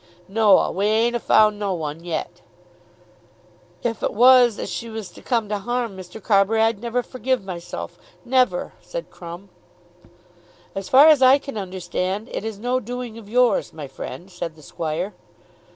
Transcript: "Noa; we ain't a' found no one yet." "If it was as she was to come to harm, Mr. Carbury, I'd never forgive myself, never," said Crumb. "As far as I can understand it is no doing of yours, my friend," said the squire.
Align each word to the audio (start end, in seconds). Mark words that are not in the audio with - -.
"Noa; 0.27 0.71
we 0.71 0.87
ain't 0.87 1.15
a' 1.15 1.19
found 1.19 1.59
no 1.59 1.75
one 1.75 2.03
yet." 2.03 2.41
"If 3.83 4.01
it 4.01 4.15
was 4.15 4.57
as 4.57 4.67
she 4.67 4.89
was 4.89 5.11
to 5.11 5.21
come 5.21 5.47
to 5.49 5.59
harm, 5.59 5.95
Mr. 5.95 6.19
Carbury, 6.19 6.59
I'd 6.59 6.81
never 6.81 7.03
forgive 7.03 7.43
myself, 7.43 7.99
never," 8.25 8.73
said 8.81 9.11
Crumb. 9.11 9.49
"As 10.73 10.89
far 10.89 11.07
as 11.07 11.21
I 11.21 11.37
can 11.37 11.55
understand 11.55 12.29
it 12.31 12.43
is 12.43 12.57
no 12.57 12.79
doing 12.79 13.19
of 13.19 13.29
yours, 13.29 13.73
my 13.73 13.87
friend," 13.87 14.31
said 14.31 14.55
the 14.55 14.63
squire. 14.63 15.13